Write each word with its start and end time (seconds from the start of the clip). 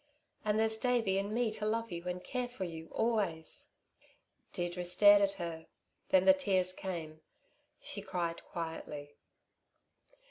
And 0.43 0.59
there's 0.59 0.77
Davey 0.79 1.19
and 1.19 1.31
me 1.31 1.51
to 1.51 1.65
love 1.67 1.91
you 1.91 2.05
and 2.07 2.23
care 2.23 2.47
for 2.47 2.63
you, 2.63 2.87
always." 2.87 3.69
Deirdre 4.51 4.83
stared 4.83 5.21
at 5.21 5.33
her; 5.33 5.67
then 6.09 6.25
the 6.25 6.33
tears 6.33 6.73
came; 6.73 7.21
she 7.79 8.01
cried 8.01 8.43
quietly. 8.43 9.13